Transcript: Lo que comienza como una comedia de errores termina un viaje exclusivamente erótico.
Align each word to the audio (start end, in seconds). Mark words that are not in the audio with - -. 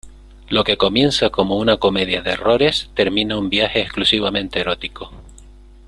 Lo 0.49 0.63
que 0.63 0.77
comienza 0.77 1.29
como 1.29 1.59
una 1.59 1.77
comedia 1.77 2.23
de 2.23 2.31
errores 2.31 2.89
termina 2.95 3.37
un 3.37 3.51
viaje 3.51 3.81
exclusivamente 3.81 4.59
erótico. 4.59 5.11